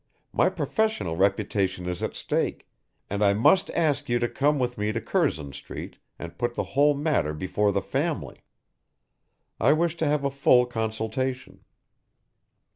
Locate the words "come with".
4.27-4.75